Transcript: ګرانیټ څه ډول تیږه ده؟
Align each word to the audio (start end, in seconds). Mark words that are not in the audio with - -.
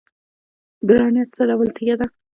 ګرانیټ 0.89 1.29
څه 1.35 1.43
ډول 1.49 1.69
تیږه 1.75 1.95
ده؟ 1.99 2.07